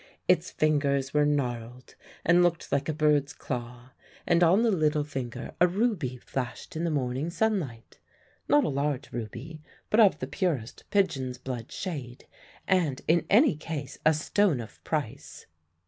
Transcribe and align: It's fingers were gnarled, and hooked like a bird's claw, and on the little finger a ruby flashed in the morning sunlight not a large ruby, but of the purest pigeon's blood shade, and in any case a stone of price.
It's 0.27 0.49
fingers 0.49 1.13
were 1.13 1.27
gnarled, 1.27 1.93
and 2.25 2.39
hooked 2.43 2.71
like 2.71 2.89
a 2.89 2.91
bird's 2.93 3.33
claw, 3.33 3.91
and 4.25 4.43
on 4.43 4.63
the 4.63 4.71
little 4.71 5.03
finger 5.03 5.53
a 5.61 5.67
ruby 5.67 6.17
flashed 6.17 6.75
in 6.75 6.83
the 6.85 6.89
morning 6.89 7.29
sunlight 7.29 7.99
not 8.47 8.63
a 8.63 8.69
large 8.69 9.11
ruby, 9.13 9.61
but 9.91 9.99
of 9.99 10.17
the 10.17 10.25
purest 10.25 10.85
pigeon's 10.89 11.37
blood 11.37 11.71
shade, 11.71 12.25
and 12.67 13.03
in 13.07 13.27
any 13.29 13.55
case 13.55 13.99
a 14.03 14.15
stone 14.15 14.59
of 14.59 14.83
price. 14.83 15.45